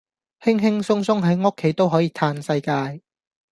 [0.39, 3.03] 輕輕鬆鬆喺屋企都可以嘆世界